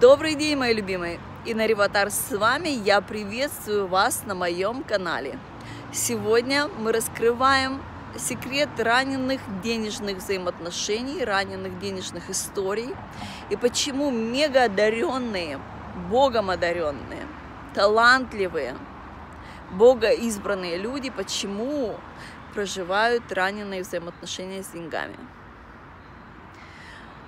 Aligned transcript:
Добрый 0.00 0.34
день, 0.34 0.58
мои 0.58 0.74
любимые! 0.74 1.18
Инна 1.46 1.64
Риватар 1.64 2.10
с 2.10 2.30
вами. 2.30 2.68
Я 2.68 3.00
приветствую 3.00 3.86
вас 3.86 4.24
на 4.26 4.34
моем 4.34 4.82
канале. 4.82 5.38
Сегодня 5.90 6.68
мы 6.68 6.92
раскрываем 6.92 7.82
секрет 8.18 8.68
раненых 8.76 9.40
денежных 9.62 10.18
взаимоотношений, 10.18 11.24
раненых 11.24 11.78
денежных 11.78 12.28
историй 12.28 12.94
и 13.48 13.56
почему 13.56 14.10
мега 14.10 14.64
одаренные, 14.64 15.58
Богом 16.10 16.50
одаренные, 16.50 17.26
талантливые, 17.72 18.76
Бога 19.70 20.10
избранные 20.10 20.76
люди, 20.76 21.08
почему 21.08 21.94
проживают 22.52 23.32
раненые 23.32 23.80
взаимоотношения 23.80 24.62
с 24.62 24.66
деньгами. 24.66 25.16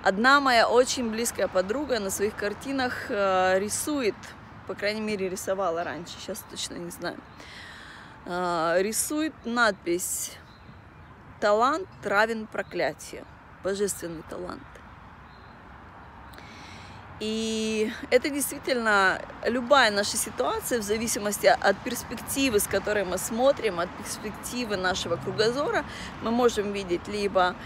Одна 0.01 0.39
моя 0.39 0.69
очень 0.69 1.09
близкая 1.09 1.49
подруга 1.49 1.99
на 1.99 2.09
своих 2.09 2.33
картинах 2.33 3.07
э, 3.09 3.59
рисует, 3.59 4.15
по 4.65 4.73
крайней 4.73 5.01
мере 5.01 5.27
рисовала 5.27 5.83
раньше, 5.83 6.13
сейчас 6.17 6.41
точно 6.49 6.75
не 6.75 6.89
знаю, 6.89 7.17
э, 8.25 8.75
рисует 8.79 9.33
надпись 9.43 10.37
«Талант 11.41 11.89
равен 12.01 12.47
проклятию», 12.47 13.25
божественный 13.61 14.23
талант. 14.29 14.63
И 17.19 17.91
это 18.09 18.29
действительно 18.29 19.21
любая 19.43 19.91
наша 19.91 20.15
ситуация, 20.15 20.79
в 20.79 20.83
зависимости 20.83 21.47
от 21.47 21.77
перспективы, 21.79 22.61
с 22.61 22.67
которой 22.67 23.03
мы 23.03 23.17
смотрим, 23.17 23.81
от 23.81 23.89
перспективы 23.97 24.77
нашего 24.77 25.17
кругозора, 25.17 25.83
мы 26.21 26.31
можем 26.31 26.71
видеть 26.71 27.05
либо 27.09 27.57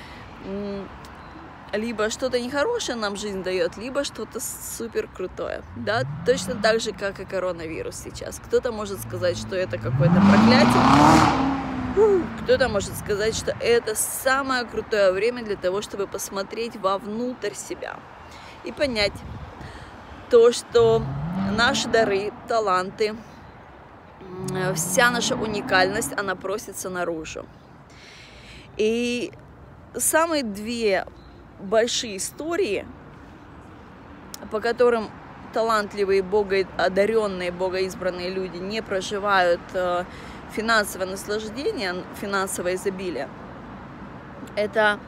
либо 1.73 2.09
что-то 2.12 2.40
нехорошее 2.40 2.95
нам 2.95 3.16
жизнь 3.16 3.44
дает, 3.44 3.77
либо 3.77 4.04
что-то 4.04 4.40
супер 4.40 5.08
крутое, 5.08 5.63
да, 5.76 6.04
точно 6.26 6.55
так 6.55 6.80
же, 6.80 6.91
как 6.91 7.20
и 7.20 7.26
коронавирус 7.26 7.96
сейчас. 7.96 8.40
Кто-то 8.40 8.71
может 8.71 9.02
сказать, 9.02 9.38
что 9.38 9.55
это 9.55 9.77
какое-то 9.77 10.15
проклятие, 10.15 10.84
кто-то 12.43 12.70
может 12.70 12.96
сказать, 12.98 13.35
что 13.35 13.55
это 13.60 13.96
самое 13.96 14.65
крутое 14.65 15.12
время 15.12 15.43
для 15.43 15.55
того, 15.55 15.82
чтобы 15.82 16.07
посмотреть 16.07 16.76
вовнутрь 16.76 17.54
себя 17.54 17.98
и 18.63 18.71
понять 18.71 19.13
то, 20.30 20.52
что 20.52 21.04
наши 21.58 21.87
дары, 21.87 22.32
таланты, 22.48 23.15
вся 24.76 25.10
наша 25.10 25.35
уникальность, 25.35 26.13
она 26.18 26.35
просится 26.35 26.90
наружу. 26.90 27.46
И 28.77 29.32
самые 29.96 30.43
две 30.43 31.05
большие 31.63 32.17
истории, 32.17 32.85
по 34.51 34.59
которым 34.59 35.09
талантливые, 35.53 36.21
богоодаренные, 36.21 37.51
богоизбранные 37.51 38.29
люди 38.29 38.57
не 38.57 38.81
проживают 38.81 39.61
э, 39.73 40.03
финансовое 40.51 41.07
наслаждение, 41.07 41.95
финансовое 42.19 42.75
изобилие. 42.75 43.29
Это, 44.55 44.99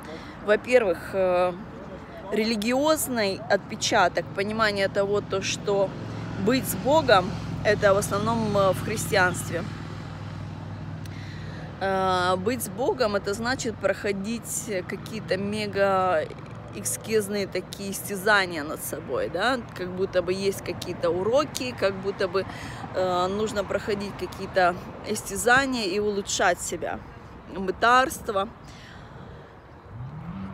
во-первых, 0.46 1.10
э, 1.14 1.54
религиозный 2.32 3.42
отпечаток, 3.50 4.26
понимание 4.36 4.88
того, 4.88 5.22
то, 5.22 5.42
что 5.42 5.90
быть 6.46 6.68
с 6.68 6.76
Богом, 6.76 7.30
это 7.64 7.94
в 7.94 7.98
основном 7.98 8.56
э, 8.58 8.72
в 8.74 8.84
христианстве– 8.86 9.64
быть 12.38 12.64
с 12.64 12.70
Богом 12.70 13.16
это 13.16 13.34
значит 13.34 13.76
проходить 13.76 14.72
какие-то 14.88 15.38
мега 15.38 16.26
экскизные 16.78 17.48
такие 17.48 17.92
истязания 17.92 18.64
над 18.64 18.84
собой, 18.84 19.30
да, 19.30 19.60
как 19.76 19.90
будто 19.90 20.22
бы 20.22 20.34
есть 20.34 20.62
какие-то 20.64 21.10
уроки, 21.10 21.76
как 21.78 21.96
будто 21.96 22.28
бы 22.28 22.46
э, 22.94 23.28
нужно 23.28 23.64
проходить 23.64 24.12
какие-то 24.20 24.76
истязания 25.08 25.86
и 25.86 26.00
улучшать 26.00 26.60
себя, 26.62 27.00
мытарство. 27.56 28.50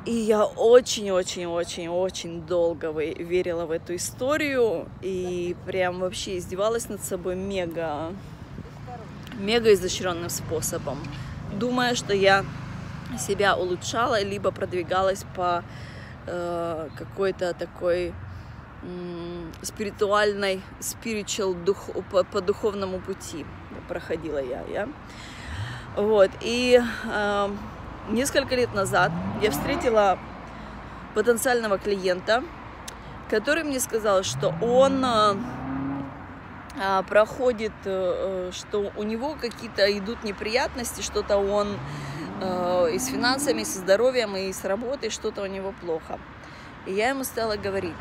И 0.06 0.14
я 0.14 0.46
очень-очень-очень-очень 0.46 2.41
долго 2.41 2.91
верила 2.91 3.68
в 3.68 3.72
эту 3.72 3.96
историю 3.96 4.88
и 5.02 5.56
прям 5.68 6.00
вообще 6.00 6.38
издевалась 6.40 6.90
над 6.90 7.03
собой 7.03 7.36
мега 7.36 8.12
мега 9.40 9.74
изощренным 9.74 10.30
способом, 10.30 10.97
думая, 11.53 11.96
что 11.96 12.14
я 12.14 12.46
себя 13.19 13.56
улучшала, 13.56 14.22
либо 14.22 14.52
продвигалась 14.52 15.25
по 15.36 15.64
э, 16.28 16.90
какой-то 16.97 17.53
такой 17.53 18.14
э, 18.84 19.52
спиритуальной, 19.62 20.62
spiritual, 20.80 21.53
дух, 21.64 21.90
по, 22.12 22.24
по 22.24 22.41
духовному 22.41 23.00
пути 23.00 23.46
проходила 23.88 24.38
я, 24.38 24.64
я. 24.72 24.90
Вот, 25.96 26.31
и 26.41 26.81
э, 27.06 27.50
несколько 28.09 28.56
лет 28.56 28.74
назад 28.74 29.12
я 29.41 29.52
встретила 29.52 30.18
потенциального 31.14 31.78
клиента, 31.78 32.44
который 33.30 33.64
мне 33.64 33.80
сказал, 33.80 34.24
что 34.24 34.53
он 34.62 35.03
э, 35.03 35.36
проходит, 37.08 37.74
э, 37.86 38.50
э, 38.50 38.52
что 38.53 38.92
у 38.97 39.03
него 39.03 39.36
какие-то 39.40 39.86
идут 39.97 40.24
неприятности, 40.24 41.02
что-то 41.02 41.38
он 41.38 41.78
э, 42.42 42.90
и 42.94 42.97
с 43.00 43.08
финансами, 43.08 43.62
и 43.62 43.66
со 43.66 43.80
здоровьем, 43.80 44.36
и 44.36 44.52
с 44.52 44.66
работой, 44.66 45.12
что-то 45.12 45.44
у 45.44 45.46
него 45.46 45.74
плохо. 45.80 46.20
И 46.88 46.94
я 46.94 47.09
ему 47.09 47.24
стала 47.24 47.56
говорить, 47.56 47.94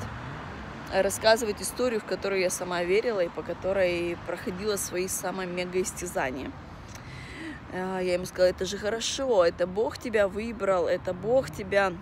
рассказывать 0.95 1.61
историю, 1.61 2.01
в 2.01 2.05
которую 2.05 2.41
я 2.41 2.49
сама 2.49 2.83
верила 2.83 3.21
и 3.21 3.29
по 3.29 3.43
которой 3.43 4.17
проходила 4.27 4.77
свои 4.77 5.09
самые 5.09 5.47
мега 5.47 5.81
истязания. 5.83 6.51
Я 7.73 8.15
ему 8.15 8.25
сказала, 8.25 8.49
это 8.49 8.65
же 8.65 8.79
хорошо, 8.79 9.45
это 9.45 9.67
Бог 9.67 9.99
тебя 9.99 10.27
выбрал, 10.27 10.89
это 10.89 11.13
Бог 11.13 11.51
тебя 11.51 11.93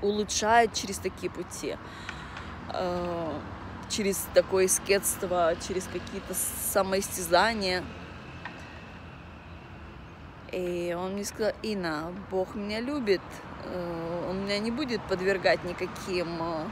улучшает 0.00 0.74
через 0.74 0.98
такие 0.98 1.32
пути 1.32 1.76
через 3.94 4.26
такое 4.34 4.68
скетство, 4.68 5.54
через 5.66 5.84
какие-то 5.84 6.34
самоистязания. 6.72 7.84
И 10.52 10.96
он 10.96 11.12
мне 11.12 11.24
сказал, 11.24 11.52
Ина, 11.62 12.12
Бог 12.30 12.54
меня 12.54 12.80
любит, 12.80 13.20
э, 13.64 14.26
он 14.30 14.44
меня 14.44 14.58
не 14.58 14.70
будет 14.70 15.02
подвергать 15.02 15.64
никаким 15.64 16.28
э, 16.40 16.66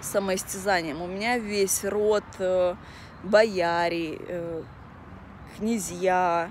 самоистязаниям. 0.00 1.02
У 1.02 1.06
меня 1.06 1.38
весь 1.38 1.84
род 1.84 2.24
э, 2.38 2.76
бояре, 3.24 4.64
князья, 5.56 6.50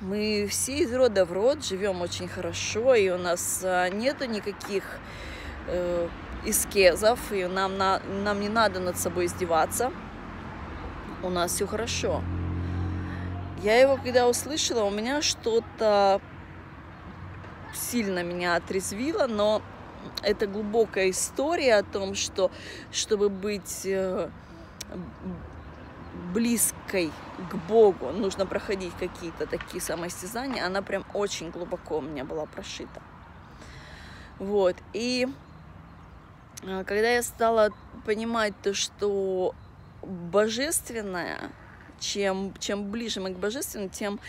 мы 0.00 0.46
все 0.48 0.78
из 0.78 0.94
рода 0.94 1.24
в 1.24 1.32
род 1.32 1.64
живем 1.64 2.00
очень 2.00 2.28
хорошо, 2.28 2.94
и 2.94 3.10
у 3.10 3.18
нас 3.18 3.64
нету 3.92 4.24
никаких 4.24 4.84
эскезов, 6.44 7.32
и 7.32 7.46
нам, 7.46 7.76
на, 7.76 8.00
нам 8.24 8.40
не 8.40 8.48
надо 8.48 8.80
над 8.80 8.98
собой 8.98 9.26
издеваться. 9.26 9.92
У 11.22 11.30
нас 11.30 11.52
все 11.52 11.66
хорошо. 11.66 12.22
Я 13.62 13.78
его 13.78 13.96
когда 13.96 14.26
услышала, 14.26 14.84
у 14.84 14.90
меня 14.90 15.20
что-то 15.20 16.20
сильно 17.74 18.22
меня 18.22 18.56
отрезвило, 18.56 19.26
но 19.26 19.60
это 20.22 20.46
глубокая 20.46 21.10
история 21.10 21.76
о 21.76 21.82
том, 21.82 22.14
что 22.14 22.50
чтобы 22.90 23.28
быть 23.28 23.82
э, 23.84 24.30
близкой 26.32 27.12
к 27.50 27.54
Богу, 27.68 28.10
нужно 28.12 28.46
проходить 28.46 28.92
какие-то 28.98 29.46
такие 29.46 29.80
самоистязания. 29.80 30.64
Она 30.64 30.82
прям 30.82 31.04
очень 31.14 31.50
глубоко 31.50 31.98
у 31.98 32.00
меня 32.00 32.24
была 32.24 32.46
прошита. 32.46 33.02
Вот. 34.38 34.76
И 34.92 35.28
когда 36.62 37.10
я 37.10 37.22
стала 37.22 37.70
понимать 38.04 38.54
то, 38.62 38.74
что 38.74 39.54
божественное, 40.02 41.50
чем, 41.98 42.54
чем 42.58 42.90
ближе 42.90 43.20
мы 43.20 43.30
к 43.30 43.38
божественному, 43.38 43.90
тем, 43.90 44.20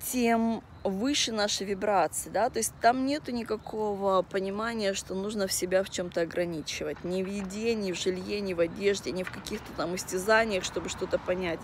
тем 0.00 0.62
выше 0.82 1.32
наши 1.32 1.64
вибрации, 1.64 2.30
да, 2.30 2.48
то 2.48 2.58
есть 2.58 2.72
там 2.80 3.06
нету 3.06 3.32
никакого 3.32 4.22
понимания, 4.22 4.94
что 4.94 5.14
нужно 5.14 5.46
в 5.46 5.52
себя 5.52 5.84
в 5.84 5.90
чем-то 5.90 6.22
ограничивать, 6.22 7.04
ни 7.04 7.22
в 7.22 7.26
еде, 7.26 7.74
ни 7.74 7.92
в 7.92 8.00
жилье, 8.00 8.40
ни 8.40 8.54
в 8.54 8.60
одежде, 8.60 9.12
ни 9.12 9.22
в 9.22 9.30
каких-то 9.30 9.72
там 9.76 9.94
истязаниях, 9.94 10.64
чтобы 10.64 10.88
что-то 10.88 11.18
понять. 11.18 11.60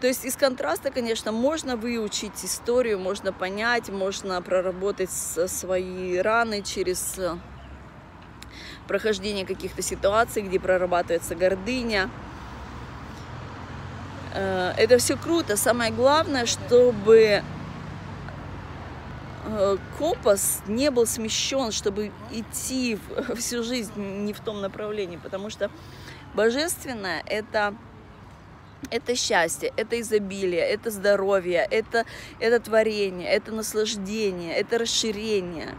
То 0.00 0.06
есть 0.06 0.24
из 0.26 0.36
контраста, 0.36 0.90
конечно, 0.90 1.32
можно 1.32 1.74
выучить 1.76 2.44
историю, 2.44 2.98
можно 2.98 3.32
понять, 3.32 3.88
можно 3.88 4.40
проработать 4.42 5.10
свои 5.10 6.18
раны 6.18 6.62
через 6.62 7.18
э, 7.18 7.38
прохождение 8.86 9.46
каких-то 9.46 9.80
ситуаций, 9.80 10.42
где 10.42 10.60
прорабатывается 10.60 11.34
гордыня. 11.34 12.10
Э, 14.34 14.74
это 14.76 14.98
все 14.98 15.16
круто. 15.16 15.56
Самое 15.56 15.90
главное, 15.90 16.44
чтобы 16.44 17.42
э, 19.46 19.76
компас 19.98 20.62
не 20.66 20.90
был 20.90 21.06
смещен, 21.06 21.72
чтобы 21.72 22.12
идти 22.30 22.98
всю 23.36 23.62
жизнь 23.62 23.98
не 23.98 24.34
в 24.34 24.40
том 24.40 24.60
направлении, 24.60 25.16
потому 25.16 25.48
что 25.48 25.70
божественное 26.34 27.22
это 27.24 27.74
это 28.90 29.14
счастье, 29.14 29.72
это 29.76 30.00
изобилие, 30.00 30.60
это 30.60 30.90
здоровье, 30.90 31.66
это, 31.70 32.04
это 32.40 32.60
творение, 32.60 33.28
это 33.28 33.52
наслаждение, 33.52 34.54
это 34.54 34.78
расширение, 34.78 35.74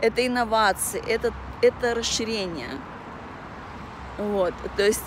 это 0.00 0.26
инновации, 0.26 1.02
это, 1.06 1.32
это 1.62 1.94
расширение. 1.94 2.70
Вот, 4.18 4.54
то 4.76 4.84
есть 4.84 5.04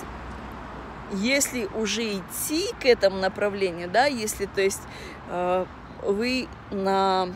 если 1.13 1.65
уже 1.75 2.03
идти 2.17 2.67
к 2.79 2.85
этому 2.85 3.17
направлению, 3.17 3.89
да, 3.89 4.05
если, 4.05 4.45
то 4.45 4.61
есть, 4.61 4.81
э, 5.29 5.65
вы 6.03 6.47
на, 6.71 7.29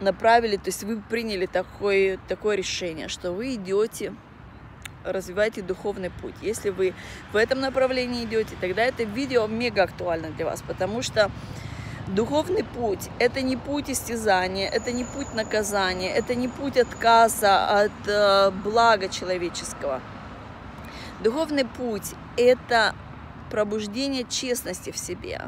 направили, 0.00 0.56
то 0.56 0.66
есть 0.66 0.82
вы 0.84 1.00
приняли 1.00 1.46
такое, 1.46 2.18
такое 2.28 2.56
решение, 2.56 3.08
что 3.08 3.32
вы 3.32 3.54
идете, 3.54 4.12
развиваете 5.06 5.62
духовный 5.62 6.10
путь. 6.10 6.34
Если 6.42 6.70
вы 6.70 6.94
в 7.32 7.36
этом 7.36 7.60
направлении 7.60 8.24
идете, 8.24 8.54
тогда 8.60 8.82
это 8.82 9.04
видео 9.04 9.46
мега 9.46 9.84
актуально 9.84 10.30
для 10.30 10.44
вас, 10.44 10.62
потому 10.66 11.02
что 11.02 11.30
Духовный 12.06 12.62
путь– 12.62 13.10
это 13.18 13.42
не 13.42 13.56
путь 13.56 13.90
истязания, 13.90 14.68
это 14.68 14.92
не 14.92 15.02
путь 15.02 15.34
наказания, 15.34 16.08
это 16.08 16.36
не 16.36 16.46
путь 16.46 16.76
отказа 16.76 17.80
от 17.80 17.90
э, 18.06 18.52
блага 18.62 19.08
человеческого. 19.08 20.00
Духовный 21.18 21.64
путь– 21.64 22.14
это 22.36 22.94
пробуждение 23.50 24.22
честности 24.22 24.92
в 24.92 24.98
себе. 24.98 25.42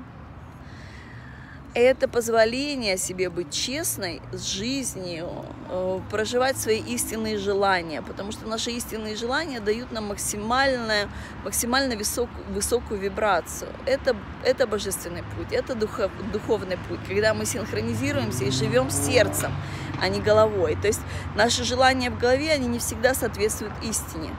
Это 1.80 2.08
позволение 2.08 2.96
себе 2.96 3.30
быть 3.30 3.52
честной 3.52 4.20
с 4.32 4.42
жизнью, 4.42 5.30
э, 5.69 6.00
проживать 6.10 6.58
свои 6.58 6.80
истинные 6.80 7.38
желания, 7.38 8.02
потому 8.02 8.32
что 8.32 8.48
наши 8.48 8.72
истинные 8.72 9.14
желания 9.14 9.60
дают 9.60 9.92
нам 9.92 10.08
максимальную, 10.08 11.08
максимально 11.44 11.96
высок, 11.96 12.28
высокую 12.48 12.98
вибрацию. 12.98 13.70
Это, 13.86 14.16
это 14.44 14.66
божественный 14.66 15.22
путь, 15.36 15.52
это 15.52 15.76
духов, 15.76 16.10
духовный 16.32 16.78
путь, 16.88 16.98
когда 17.06 17.32
мы 17.32 17.46
синхронизируемся 17.46 18.46
и 18.46 18.50
живем 18.50 18.90
сердцем, 18.90 19.52
а 20.00 20.08
не 20.08 20.19
головой. 20.19 20.76
То 20.82 20.88
есть 20.88 21.02
наши 21.36 21.62
желания 21.62 22.10
в 22.10 22.19
голове, 22.19 22.50
они 22.50 22.66
не 22.66 22.80
всегда 22.80 23.14
соответствуют 23.14 23.75
истине 23.84 24.30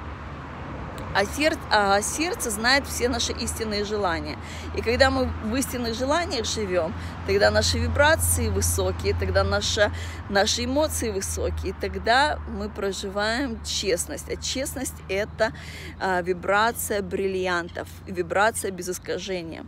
а 1.13 1.25
сердце, 1.25 1.59
а 1.71 2.01
сердце 2.01 2.51
знает 2.51 2.85
все 2.87 3.09
наши 3.09 3.31
истинные 3.33 3.83
желания. 3.83 4.37
И 4.75 4.81
когда 4.81 5.09
мы 5.09 5.25
в 5.25 5.55
истинных 5.55 5.95
желаниях 5.95 6.45
живем, 6.45 6.93
тогда 7.25 7.49
наши 7.51 7.79
вибрации 7.79 8.49
высокие, 8.49 9.15
тогда 9.19 9.43
наша, 9.43 9.91
наши 10.29 10.65
эмоции 10.65 11.09
высокие, 11.09 11.73
тогда 11.79 12.39
мы 12.47 12.69
проживаем 12.69 13.59
честность. 13.63 14.29
А 14.29 14.35
честность– 14.35 14.95
это 15.09 15.51
а, 15.99 16.21
вибрация 16.21 17.01
бриллиантов, 17.01 17.87
вибрация 18.05 18.71
без 18.71 18.89
искажения. 18.89 19.65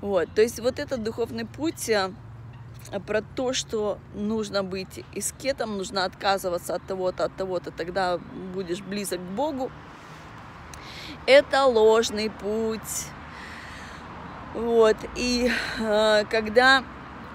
Вот, 0.00 0.28
то 0.34 0.42
есть 0.42 0.60
вот 0.60 0.78
этот 0.78 1.02
духовный 1.02 1.44
путь 1.44 1.90
а, 1.90 2.12
про 3.06 3.20
то, 3.20 3.52
что 3.52 3.98
нужно 4.14 4.62
быть 4.62 5.04
искетом, 5.12 5.76
нужно 5.76 6.04
отказываться 6.04 6.74
от 6.74 6.86
того-то, 6.86 7.24
от 7.24 7.36
того-то, 7.36 7.70
тогда 7.70 8.18
будешь 8.54 8.80
близок 8.80 9.18
к 9.18 9.34
Богу 9.34 9.70
это 11.28 11.66
ложный 11.66 12.30
путь. 12.30 13.06
Вот, 14.54 14.96
и 15.14 15.52
э, 15.78 16.24
когда 16.30 16.82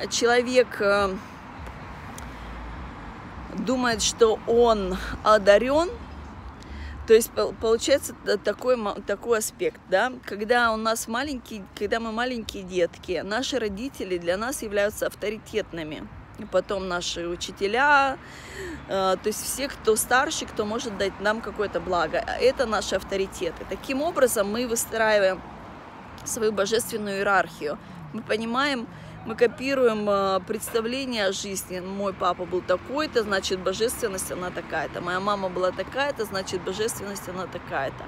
человек 0.09 0.81
э, 0.81 1.15
думает, 3.59 4.01
что 4.01 4.39
он 4.47 4.97
одарен, 5.23 5.89
то 7.05 7.13
есть 7.13 7.31
получается 7.61 8.15
такой, 8.43 8.77
такой 9.05 9.37
аспект, 9.37 9.79
да, 9.89 10.11
когда 10.25 10.73
у 10.73 10.77
нас 10.77 11.07
маленькие, 11.07 11.63
когда 11.77 11.99
мы 11.99 12.11
маленькие 12.11 12.63
детки, 12.63 13.21
наши 13.23 13.59
родители 13.59 14.17
для 14.17 14.37
нас 14.37 14.63
являются 14.63 15.05
авторитетными 15.05 16.07
потом 16.51 16.87
наши 16.87 17.27
учителя, 17.27 18.17
э, 18.87 19.15
то 19.21 19.27
есть 19.27 19.43
все, 19.43 19.67
кто 19.67 19.95
старше, 19.95 20.45
кто 20.45 20.65
может 20.65 20.97
дать 20.97 21.19
нам 21.19 21.41
какое-то 21.41 21.79
благо. 21.79 22.17
Это 22.17 22.65
наши 22.65 22.95
авторитеты. 22.95 23.65
Таким 23.69 24.01
образом 24.01 24.51
мы 24.51 24.67
выстраиваем 24.67 25.41
свою 26.25 26.51
божественную 26.51 27.17
иерархию. 27.17 27.77
Мы 28.13 28.21
понимаем, 28.21 28.87
мы 29.25 29.35
копируем 29.35 30.09
э, 30.09 30.39
представление 30.47 31.27
о 31.27 31.31
жизни. 31.31 31.79
Мой 31.79 32.13
папа 32.13 32.45
был 32.45 32.61
такой-то, 32.61 33.23
значит, 33.23 33.59
божественность 33.59 34.31
она 34.31 34.49
такая-то. 34.49 35.01
Моя 35.01 35.19
мама 35.19 35.49
была 35.49 35.71
такая-то, 35.71 36.25
значит, 36.25 36.61
божественность 36.61 37.29
она 37.29 37.47
такая-то. 37.47 38.03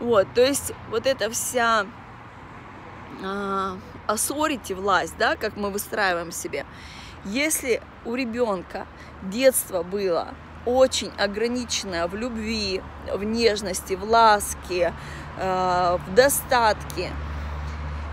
Вот, 0.00 0.26
то 0.34 0.40
есть 0.40 0.72
вот 0.90 1.06
эта 1.06 1.30
вся 1.30 1.86
authority, 4.08 4.74
власть, 4.74 5.14
да, 5.18 5.36
как 5.36 5.56
мы 5.56 5.70
выстраиваем 5.70 6.32
себе, 6.32 6.66
если 7.24 7.80
у 8.04 8.14
ребенка 8.14 8.86
детство 9.22 9.82
было 9.82 10.34
очень 10.64 11.10
ограниченное 11.18 12.06
в 12.06 12.14
любви, 12.14 12.82
в 13.12 13.22
нежности, 13.24 13.94
в 13.94 14.04
ласке, 14.04 14.92
э, 15.38 15.98
в 16.06 16.14
достатке, 16.14 17.10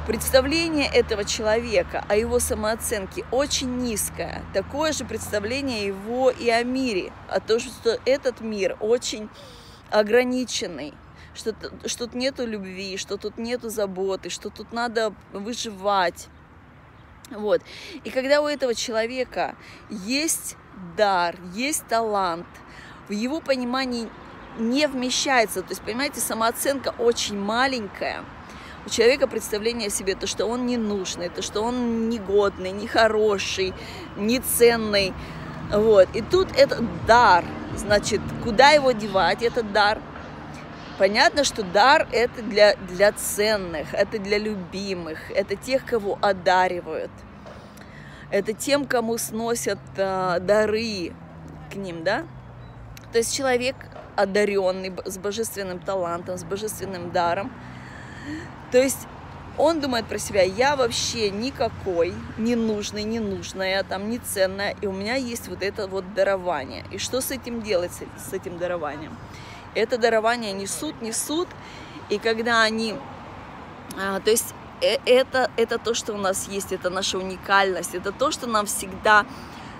представление 0.07 0.87
этого 0.87 1.23
человека 1.23 2.03
о 2.07 2.15
его 2.15 2.39
самооценке 2.39 3.25
очень 3.31 3.77
низкое. 3.77 4.41
Такое 4.53 4.91
же 4.91 5.05
представление 5.05 5.85
его 5.85 6.31
и 6.31 6.49
о 6.49 6.63
мире, 6.63 7.11
о 7.29 7.39
том, 7.39 7.59
что 7.59 7.99
этот 8.05 8.41
мир 8.41 8.75
очень 8.79 9.29
ограниченный, 9.91 10.95
что, 11.35 11.53
что 11.85 12.05
тут 12.05 12.15
нету 12.15 12.47
любви, 12.47 12.97
что 12.97 13.17
тут 13.17 13.37
нету 13.37 13.69
заботы, 13.69 14.29
что 14.29 14.49
тут 14.49 14.71
надо 14.71 15.13
выживать, 15.31 16.27
вот. 17.31 17.61
И 18.03 18.09
когда 18.09 18.41
у 18.41 18.47
этого 18.47 18.75
человека 18.75 19.55
есть 19.89 20.55
дар, 20.97 21.35
есть 21.53 21.85
талант, 21.87 22.47
в 23.07 23.11
его 23.11 23.41
понимании 23.41 24.09
не 24.57 24.87
вмещается, 24.87 25.61
то 25.61 25.69
есть, 25.69 25.81
понимаете, 25.81 26.19
самооценка 26.19 26.93
очень 26.97 27.39
маленькая, 27.39 28.23
у 28.85 28.89
человека 28.89 29.27
представление 29.27 29.87
о 29.87 29.91
себе, 29.91 30.15
то, 30.15 30.27
что 30.27 30.45
он 30.45 30.65
не 30.65 30.77
нужный, 30.77 31.29
то, 31.29 31.41
что 31.41 31.61
он 31.61 32.09
негодный, 32.09 32.71
нехороший, 32.71 33.73
неценный, 34.17 35.13
вот, 35.71 36.09
и 36.13 36.21
тут 36.21 36.49
это 36.57 36.83
дар, 37.07 37.45
значит, 37.75 38.21
куда 38.43 38.69
его 38.69 38.91
девать, 38.91 39.43
этот 39.43 39.71
дар? 39.71 39.99
Понятно, 40.99 41.45
что 41.45 41.63
дар 41.63 42.09
это 42.11 42.41
для, 42.41 42.75
для 42.75 43.13
ценных, 43.13 43.93
это 43.93 44.19
для 44.19 44.37
любимых, 44.37 45.31
это 45.31 45.55
тех, 45.55 45.85
кого 45.85 46.19
одаривают. 46.21 47.09
Это 48.29 48.51
тем, 48.51 48.85
кому 48.85 49.17
сносят 49.17 49.79
э, 49.95 50.39
дары 50.41 51.13
к 51.71 51.75
ним, 51.75 52.03
да? 52.03 52.25
То 53.13 53.19
есть 53.19 53.33
человек 53.33 53.77
одаренный, 54.17 54.91
с 55.05 55.17
божественным 55.17 55.79
талантом, 55.79 56.37
с 56.37 56.43
божественным 56.43 57.11
даром. 57.11 57.49
То 58.73 58.77
есть 58.77 59.07
он 59.57 59.79
думает 59.79 60.05
про 60.05 60.17
себя, 60.17 60.43
я 60.43 60.75
вообще 60.75 61.29
никакой, 61.29 62.13
не 62.37 62.57
нужный, 62.57 63.03
не 63.03 63.21
нужная, 63.21 63.83
там, 63.83 64.09
не 64.09 64.19
ценная, 64.19 64.75
и 64.81 64.85
у 64.85 64.91
меня 64.91 65.15
есть 65.15 65.47
вот 65.47 65.63
это 65.63 65.87
вот 65.87 66.13
дарование. 66.13 66.83
И 66.91 66.97
что 66.97 67.21
с 67.21 67.31
этим 67.31 67.61
делать, 67.61 67.93
с 67.93 68.33
этим 68.33 68.57
дарованием? 68.57 69.17
Это 69.75 69.97
дарование 69.97 70.53
несут, 70.53 71.01
несут, 71.01 71.47
и 72.09 72.17
когда 72.17 72.61
они, 72.63 72.95
а, 73.97 74.19
то 74.19 74.31
есть 74.31 74.53
э, 74.81 74.97
это, 75.05 75.51
это 75.57 75.77
то, 75.77 75.93
что 75.93 76.13
у 76.13 76.17
нас 76.17 76.47
есть, 76.47 76.71
это 76.71 76.89
наша 76.89 77.17
уникальность, 77.17 77.93
это 77.93 78.11
то, 78.11 78.31
что 78.31 78.47
нам 78.47 78.65
всегда 78.65 79.25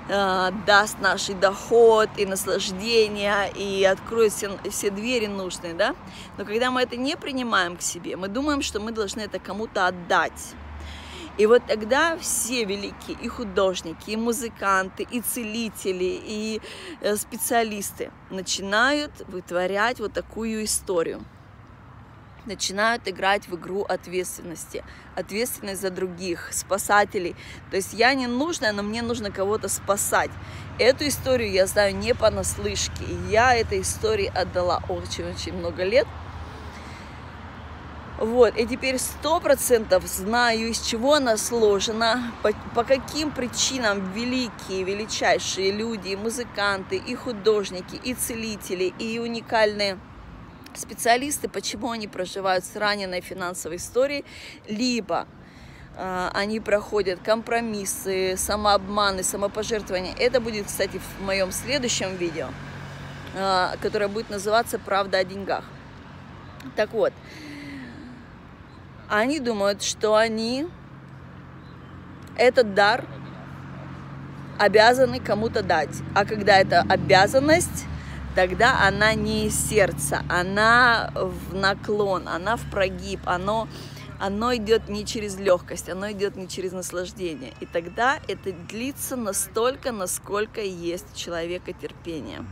э, 0.08 0.52
даст 0.66 1.00
наш 1.00 1.28
доход, 1.28 2.10
и 2.18 2.26
наслаждение, 2.26 3.52
и 3.56 3.84
откроет 3.84 4.34
все, 4.34 4.52
все 4.70 4.92
двери 4.92 5.28
нужные, 5.28 5.74
да. 5.74 5.96
Но 6.38 6.46
когда 6.46 6.72
мы 6.72 6.82
это 6.82 6.98
не 6.98 7.16
принимаем 7.16 7.78
к 7.78 7.82
себе, 7.82 8.16
мы 8.16 8.28
думаем, 8.28 8.62
что 8.62 8.80
мы 8.80 8.92
должны 8.92 9.22
это 9.22 9.40
кому-то 9.40 9.88
отдать. 9.88 10.54
И 11.40 11.46
вот 11.46 11.66
тогда 11.68 12.18
все 12.18 12.66
великие, 12.66 13.18
и 13.22 13.30
художники, 13.30 14.12
и 14.12 14.18
музыканты, 14.18 15.08
и 15.10 15.22
целители, 15.22 16.20
и 16.22 16.62
э, 17.00 17.16
специалисты 17.16 18.12
начинают 18.30 19.12
вытворять 19.30 20.02
вот 20.02 20.12
такую 20.12 20.66
историю 20.66 21.22
начинают 22.46 23.08
играть 23.08 23.48
в 23.48 23.56
игру 23.56 23.84
ответственности, 23.84 24.84
ответственность 25.16 25.82
за 25.82 25.92
других, 25.92 26.50
спасателей. 26.52 27.36
То 27.70 27.78
есть 27.78 27.94
я 27.94 28.14
не 28.14 28.28
нужная, 28.28 28.74
но 28.74 28.82
мне 28.82 29.02
нужно 29.02 29.30
кого-то 29.30 29.70
спасать. 29.70 30.32
Эту 30.80 31.08
историю 31.08 31.52
я 31.52 31.68
знаю 31.68 31.96
не 31.96 32.16
понаслышке. 32.16 33.04
Я 33.30 33.56
этой 33.56 33.82
истории 33.82 34.32
отдала 34.34 34.82
очень-очень 34.90 35.54
много 35.54 35.84
лет. 35.84 36.08
Вот, 38.20 38.58
и 38.58 38.68
теперь 38.68 39.00
сто 39.00 39.40
процентов 39.40 40.06
знаю, 40.06 40.68
из 40.68 40.82
чего 40.82 41.14
она 41.14 41.38
сложена, 41.38 42.34
по, 42.44 42.52
по 42.76 42.84
каким 42.84 43.32
причинам 43.32 44.12
великие, 44.12 44.84
величайшие 44.84 45.72
люди, 45.72 46.10
и 46.10 46.16
музыканты, 46.18 46.98
и 46.98 47.16
художники, 47.16 47.96
и 48.04 48.14
целители, 48.14 48.94
и 49.00 49.20
уникальные 49.20 49.98
специалисты, 50.74 51.48
почему 51.48 51.92
они 51.92 52.10
проживают 52.10 52.66
с 52.66 52.76
раненой 52.76 53.22
финансовой 53.22 53.78
историей, 53.78 54.26
либо 54.68 55.26
э, 55.96 56.30
они 56.34 56.60
проходят 56.60 57.22
компромиссы, 57.24 58.36
самообманы, 58.36 59.24
самопожертвования. 59.24 60.14
Это 60.20 60.42
будет, 60.42 60.66
кстати, 60.66 61.00
в 61.00 61.24
моем 61.24 61.54
следующем 61.54 62.18
видео, 62.18 62.50
э, 63.36 63.76
которое 63.82 64.10
будет 64.10 64.30
называться 64.30 64.78
«Правда 64.78 65.20
о 65.20 65.24
деньгах». 65.24 65.64
Так 66.76 66.92
вот, 66.92 67.14
они 69.10 69.40
думают, 69.40 69.82
что 69.82 70.16
они 70.16 70.68
этот 72.38 72.74
дар 72.74 73.06
обязаны 74.58 75.20
кому-то 75.20 75.64
дать. 75.64 76.02
А 76.14 76.26
когда 76.26 76.58
это 76.58 76.86
обязанность, 76.88 77.86
тогда 78.36 78.86
она 78.86 79.14
не 79.14 79.48
из 79.48 79.70
сердца, 79.70 80.24
она 80.30 81.12
в 81.16 81.56
наклон, 81.56 82.28
она 82.28 82.56
в 82.56 82.70
прогиб, 82.70 83.22
оно, 83.26 83.68
оно 84.20 84.56
идет 84.56 84.90
не 84.90 85.06
через 85.06 85.38
легкость, 85.38 85.90
оно 85.90 86.12
идет 86.12 86.36
не 86.36 86.48
через 86.48 86.72
наслаждение. 86.72 87.54
И 87.60 87.66
тогда 87.66 88.20
это 88.28 88.52
длится 88.52 89.16
настолько, 89.16 89.92
насколько 89.92 90.62
есть 90.62 91.06
у 91.14 91.18
человека 91.18 91.74
терпение. 91.74 92.46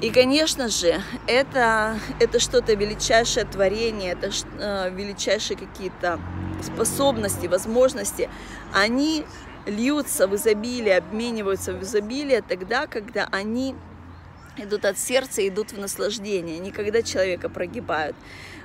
И, 0.00 0.10
конечно 0.10 0.68
же, 0.68 1.02
это, 1.26 1.98
это 2.20 2.38
что-то 2.38 2.74
величайшее 2.74 3.44
творение, 3.44 4.12
это 4.12 4.30
э, 4.58 4.90
величайшие 4.90 5.56
какие-то 5.56 6.20
способности, 6.62 7.48
возможности. 7.48 8.30
Они 8.72 9.24
льются 9.66 10.28
в 10.28 10.36
изобилие, 10.36 10.98
обмениваются 10.98 11.72
в 11.72 11.82
изобилие 11.82 12.42
тогда, 12.42 12.86
когда 12.86 13.28
они 13.32 13.74
идут 14.56 14.84
от 14.84 14.98
сердца, 14.98 15.46
идут 15.46 15.72
в 15.72 15.78
наслаждение, 15.78 16.58
не 16.58 16.70
когда 16.70 17.02
человека 17.02 17.48
прогибают. 17.48 18.16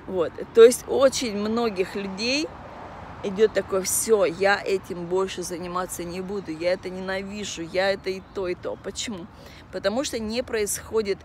Вот. 0.05 0.31
То 0.53 0.63
есть 0.63 0.85
очень 0.87 1.35
многих 1.35 1.95
людей 1.95 2.47
идет 3.23 3.53
такое, 3.53 3.81
все, 3.81 4.25
я 4.25 4.61
этим 4.63 5.05
больше 5.05 5.43
заниматься 5.43 6.03
не 6.03 6.21
буду, 6.21 6.51
я 6.51 6.73
это 6.73 6.89
ненавижу, 6.89 7.61
я 7.61 7.91
это 7.91 8.09
и 8.09 8.21
то, 8.33 8.47
и 8.47 8.55
то. 8.55 8.77
Почему? 8.83 9.27
потому 9.73 10.03
что 10.05 10.19
не 10.19 10.43
происходит 10.43 11.17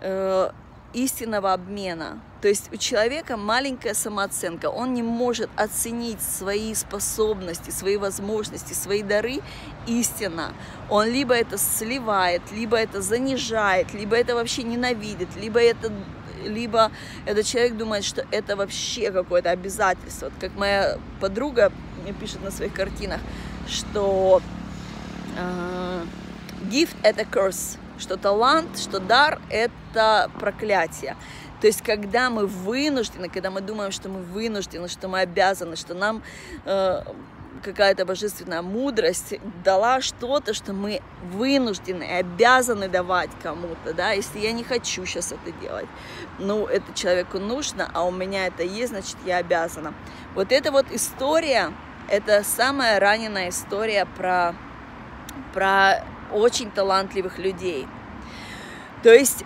э, 0.00 0.50
истинного 0.94 1.52
обмена. 1.52 2.20
То 2.40 2.48
есть 2.48 2.72
у 2.72 2.76
человека 2.76 3.36
маленькая 3.36 3.92
самооценка, 3.92 4.70
он 4.70 4.94
не 4.94 5.02
может 5.02 5.50
оценить 5.56 6.22
свои 6.22 6.72
способности, 6.74 7.70
свои 7.70 7.96
возможности, 7.96 8.72
свои 8.72 9.02
дары 9.02 9.40
истинно. 9.86 10.54
Он 10.88 11.06
либо 11.06 11.34
это 11.34 11.58
сливает, 11.58 12.42
либо 12.52 12.78
это 12.78 13.02
занижает, 13.02 13.92
либо 13.92 14.16
это 14.16 14.34
вообще 14.34 14.62
ненавидит, 14.62 15.28
либо 15.36 15.60
это 15.60 15.92
либо 16.44 16.90
этот 17.26 17.46
человек 17.46 17.76
думает, 17.76 18.04
что 18.04 18.26
это 18.30 18.56
вообще 18.56 19.10
какое-то 19.10 19.50
обязательство. 19.50 20.26
Вот 20.26 20.34
как 20.40 20.56
моя 20.56 20.98
подруга 21.20 21.72
мне 22.02 22.12
пишет 22.12 22.42
на 22.42 22.50
своих 22.50 22.72
картинах, 22.72 23.20
что 23.66 24.42
э, 25.36 26.04
gift— 26.70 26.96
это 27.02 27.22
curse, 27.22 27.78
что 27.98 28.16
талант, 28.16 28.78
что 28.78 29.00
дар— 29.00 29.40
это 29.50 30.30
проклятие. 30.38 31.16
То 31.60 31.66
есть, 31.66 31.82
когда 31.82 32.30
мы 32.30 32.46
вынуждены, 32.46 33.28
когда 33.28 33.50
мы 33.50 33.60
думаем, 33.60 33.92
что 33.92 34.08
мы 34.08 34.22
вынуждены, 34.22 34.88
что 34.88 35.08
мы 35.08 35.20
обязаны, 35.20 35.76
что 35.76 35.94
нам 35.94 36.22
э, 36.64 37.02
какая-то 37.62 38.04
божественная 38.04 38.62
мудрость 38.62 39.34
дала 39.64 40.00
что-то, 40.00 40.54
что 40.54 40.72
мы 40.72 41.02
вынуждены, 41.32 42.04
обязаны 42.04 42.88
давать 42.88 43.30
кому-то, 43.42 43.92
да, 43.92 44.12
если 44.12 44.38
я 44.38 44.52
не 44.52 44.64
хочу 44.64 45.04
сейчас 45.04 45.32
это 45.32 45.52
делать, 45.60 45.86
ну, 46.38 46.66
это 46.66 46.92
человеку 46.94 47.38
нужно, 47.38 47.90
а 47.92 48.04
у 48.04 48.10
меня 48.10 48.46
это 48.46 48.62
есть, 48.62 48.90
значит, 48.90 49.16
я 49.26 49.38
обязана. 49.38 49.94
Вот 50.34 50.52
эта 50.52 50.72
вот 50.72 50.86
история, 50.90 51.72
это 52.08 52.42
самая 52.44 52.98
раненая 52.98 53.50
история 53.50 54.06
про, 54.16 54.54
про 55.52 56.04
очень 56.32 56.70
талантливых 56.70 57.38
людей. 57.38 57.86
То 59.02 59.12
есть, 59.12 59.44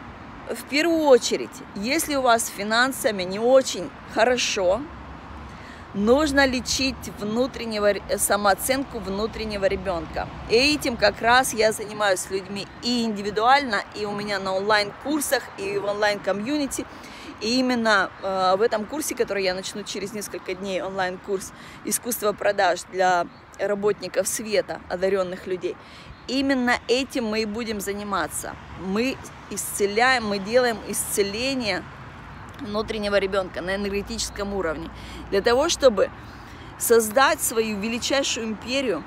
в 0.48 0.64
первую 0.68 1.04
очередь, 1.04 1.50
если 1.74 2.16
у 2.16 2.22
вас 2.22 2.46
с 2.46 2.48
финансами 2.48 3.22
не 3.22 3.38
очень 3.38 3.90
хорошо, 4.12 4.82
нужно 5.94 6.44
лечить 6.46 6.96
внутреннего, 7.18 7.94
самооценку 8.18 8.98
внутреннего 8.98 9.64
ребенка. 9.66 10.28
И 10.50 10.54
этим 10.54 10.96
как 10.96 11.20
раз 11.22 11.54
я 11.54 11.72
занимаюсь 11.72 12.20
с 12.20 12.30
людьми 12.30 12.66
и 12.82 13.04
индивидуально, 13.04 13.82
и 13.94 14.04
у 14.04 14.12
меня 14.12 14.38
на 14.38 14.54
онлайн-курсах, 14.54 15.42
и 15.58 15.78
в 15.78 15.84
онлайн-комьюнити. 15.84 16.84
И 17.40 17.58
именно 17.58 18.10
э, 18.22 18.54
в 18.56 18.62
этом 18.62 18.84
курсе, 18.84 19.14
который 19.14 19.44
я 19.44 19.54
начну 19.54 19.82
через 19.82 20.12
несколько 20.12 20.54
дней, 20.54 20.82
онлайн-курс 20.82 21.52
«Искусство 21.84 22.32
продаж 22.32 22.80
для 22.92 23.26
работников 23.58 24.28
света, 24.28 24.80
одаренных 24.88 25.46
людей», 25.46 25.76
именно 26.26 26.78
этим 26.88 27.26
мы 27.26 27.42
и 27.42 27.44
будем 27.44 27.80
заниматься. 27.80 28.54
Мы 28.80 29.16
исцеляем, 29.50 30.26
мы 30.26 30.38
делаем 30.38 30.78
исцеление 30.88 31.82
внутреннего 32.60 33.18
ребенка 33.18 33.60
на 33.60 33.74
энергетическом 33.76 34.54
уровне. 34.54 34.90
Для 35.30 35.40
того, 35.40 35.68
чтобы 35.68 36.10
создать 36.78 37.40
свою 37.40 37.78
величайшую 37.78 38.46
империю, 38.46 39.02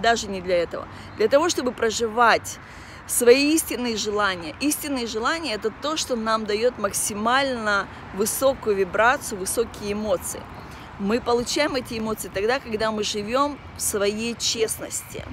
даже 0.00 0.28
не 0.28 0.40
для 0.40 0.56
этого, 0.62 0.88
для 1.16 1.28
того, 1.28 1.48
чтобы 1.48 1.72
проживать 1.72 2.58
свои 3.06 3.54
истинные 3.54 3.96
желания. 3.96 4.54
Истинные 4.60 5.06
желания– 5.06 5.54
это 5.54 5.70
то, 5.70 5.96
что 5.96 6.16
нам 6.16 6.46
дает 6.46 6.78
максимально 6.78 7.88
высокую 8.14 8.76
вибрацию, 8.76 9.38
высокие 9.38 9.92
эмоции. 9.92 10.40
Мы 10.98 11.20
получаем 11.20 11.74
эти 11.74 11.98
эмоции 11.98 12.30
тогда, 12.32 12.60
когда 12.60 12.92
мы 12.92 13.02
живем 13.02 13.58
в 13.76 13.80
своей 13.80 14.34
честности. 14.36 15.24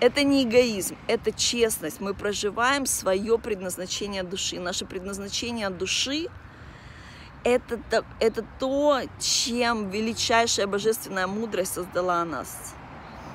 Это 0.00 0.24
не 0.24 0.44
эгоизм, 0.44 0.96
это 1.06 1.32
честность. 1.32 2.00
Мы 2.00 2.14
проживаем 2.14 2.86
свое 2.86 3.38
предназначение 3.38 4.22
души. 4.22 4.58
Наше 4.58 4.84
предназначение 4.84 5.70
души 5.70 6.28
это, 7.44 8.04
это 8.20 8.44
то, 8.58 9.00
чем 9.18 9.90
величайшая 9.90 10.66
божественная 10.66 11.26
мудрость 11.26 11.74
создала 11.74 12.24
нас. 12.24 12.74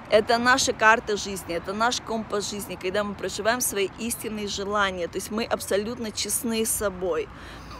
Это 0.09 0.37
наша 0.37 0.71
карта 0.71 1.17
жизни, 1.17 1.55
это 1.55 1.73
наш 1.73 1.99
компас 1.99 2.49
жизни, 2.49 2.77
когда 2.81 3.03
мы 3.03 3.13
проживаем 3.13 3.59
свои 3.59 3.89
истинные 3.99 4.47
желания. 4.47 5.07
То 5.07 5.17
есть 5.17 5.31
мы 5.31 5.43
абсолютно 5.43 6.11
честны 6.11 6.65
с 6.65 6.69
собой. 6.69 7.27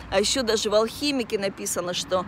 А 0.10 0.20
еще 0.20 0.42
даже 0.42 0.70
в 0.70 0.76
алхимике 0.76 1.38
написано, 1.38 1.94
что 1.94 2.26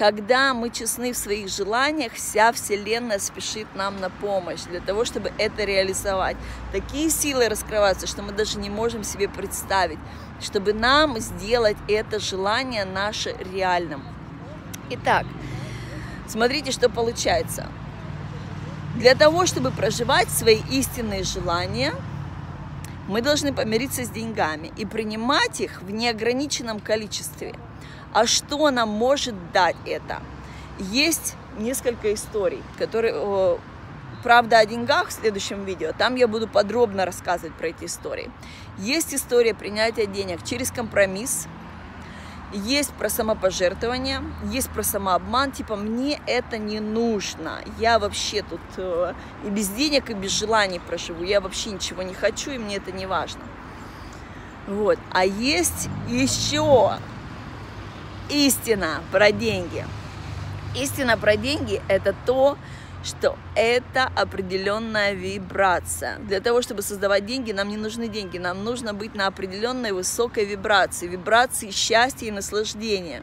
когда 0.00 0.54
мы 0.54 0.70
честны 0.70 1.12
в 1.12 1.16
своих 1.18 1.50
желаниях, 1.50 2.14
вся 2.14 2.52
Вселенная 2.52 3.18
спешит 3.18 3.66
нам 3.74 4.00
на 4.00 4.08
помощь 4.08 4.62
для 4.62 4.80
того, 4.80 5.04
чтобы 5.04 5.30
это 5.36 5.64
реализовать. 5.64 6.38
Такие 6.72 7.10
силы 7.10 7.50
раскрываются, 7.50 8.06
что 8.06 8.22
мы 8.22 8.32
даже 8.32 8.58
не 8.58 8.70
можем 8.70 9.04
себе 9.04 9.28
представить, 9.28 9.98
чтобы 10.40 10.72
нам 10.72 11.20
сделать 11.20 11.76
это 11.86 12.18
желание 12.18 12.86
наше 12.86 13.36
реальным. 13.52 14.02
Итак, 14.88 15.26
смотрите, 16.26 16.72
что 16.72 16.88
получается. 16.88 17.66
Для 18.96 19.14
того, 19.14 19.44
чтобы 19.44 19.70
проживать 19.70 20.30
свои 20.30 20.60
истинные 20.70 21.24
желания– 21.24 21.92
мы 23.10 23.22
должны 23.22 23.52
помириться 23.52 24.04
с 24.04 24.08
деньгами 24.08 24.70
и 24.76 24.86
принимать 24.86 25.60
их 25.60 25.82
в 25.82 25.90
неограниченном 25.90 26.78
количестве. 26.78 27.56
А 28.12 28.26
что 28.26 28.70
нам 28.70 28.88
может 28.88 29.34
дать 29.52 29.76
это? 29.86 30.20
Есть 30.78 31.36
несколько 31.58 32.12
историй, 32.14 32.62
которые 32.78 33.58
правда 34.22 34.58
о 34.58 34.66
деньгах 34.66 35.08
в 35.08 35.12
следующем 35.12 35.64
видео. 35.64 35.92
Там 35.96 36.14
я 36.16 36.28
буду 36.28 36.48
подробно 36.48 37.04
рассказывать 37.04 37.54
про 37.54 37.68
эти 37.68 37.84
истории. 37.84 38.30
Есть 38.78 39.14
история 39.14 39.54
принятия 39.54 40.06
денег 40.06 40.44
через 40.44 40.70
компромисс, 40.70 41.46
есть 42.52 42.92
про 42.94 43.08
самопожертвование, 43.08 44.22
есть 44.50 44.70
про 44.70 44.82
самообман, 44.82 45.52
типа 45.52 45.76
мне 45.76 46.20
это 46.26 46.58
не 46.58 46.80
нужно, 46.80 47.60
я 47.78 48.00
вообще 48.00 48.42
тут 48.42 48.60
э, 48.76 49.14
и 49.44 49.50
без 49.50 49.68
денег, 49.68 50.10
и 50.10 50.14
без 50.14 50.32
желаний 50.32 50.80
проживу, 50.80 51.22
я 51.22 51.40
вообще 51.40 51.70
ничего 51.70 52.02
не 52.02 52.12
хочу, 52.12 52.50
и 52.50 52.58
мне 52.58 52.76
это 52.76 52.90
не 52.90 53.06
важно. 53.06 53.42
Вот. 54.66 54.98
А 55.12 55.24
есть 55.24 55.88
еще 56.08 56.94
истина 58.30 59.02
про 59.12 59.32
деньги. 59.32 59.84
Истина 60.76 61.16
про 61.16 61.36
деньги– 61.36 61.82
это 61.88 62.14
то, 62.24 62.56
что 63.02 63.36
это 63.54 64.10
определенная 64.14 65.12
вибрация. 65.12 66.18
Для 66.18 66.40
того, 66.40 66.62
чтобы 66.62 66.82
создавать 66.82 67.26
деньги, 67.26 67.52
нам 67.52 67.68
не 67.68 67.76
нужны 67.76 68.08
деньги, 68.08 68.38
нам 68.38 68.62
нужно 68.62 68.94
быть 68.94 69.14
на 69.14 69.26
определенной 69.26 69.92
высокой 69.92 70.44
вибрации, 70.44 71.06
вибрации 71.06 71.70
счастья 71.70 72.26
и 72.26 72.30
наслаждения. 72.30 73.22